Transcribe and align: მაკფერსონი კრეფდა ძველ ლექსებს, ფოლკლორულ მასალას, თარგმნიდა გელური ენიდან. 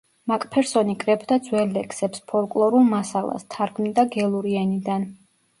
მაკფერსონი 0.29 0.95
კრეფდა 1.03 1.37
ძველ 1.49 1.75
ლექსებს, 1.75 2.23
ფოლკლორულ 2.33 2.89
მასალას, 2.97 3.47
თარგმნიდა 3.57 4.07
გელური 4.17 4.57
ენიდან. 4.65 5.07